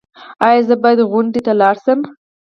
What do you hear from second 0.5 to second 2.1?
زه باید غونډې ته لاړ شم؟